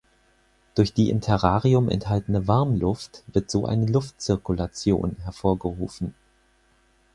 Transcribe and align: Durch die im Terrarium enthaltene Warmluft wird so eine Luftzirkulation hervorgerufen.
Durch 0.73 0.95
die 0.95 1.11
im 1.11 1.21
Terrarium 1.21 1.87
enthaltene 1.87 2.47
Warmluft 2.47 3.23
wird 3.27 3.51
so 3.51 3.67
eine 3.67 3.85
Luftzirkulation 3.85 5.17
hervorgerufen. 5.21 6.15